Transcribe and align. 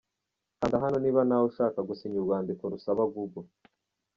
Kanda 0.57 0.77
hano 0.83 0.97
niba 1.03 1.21
na 1.27 1.35
we 1.39 1.43
ushaka 1.49 1.79
gusinya 1.89 2.17
urwandiko 2.19 2.63
rusaba 2.73 3.03
Google. 3.13 3.47